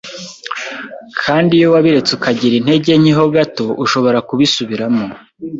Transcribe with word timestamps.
Kandi 1.23 1.51
iyo 1.57 1.67
wabiretse 1.73 2.11
ukagira 2.17 2.53
integenke 2.57 3.11
ho 3.17 3.25
gato 3.35 3.65
ushobora 3.83 4.17
kubisubiramo 4.27 5.05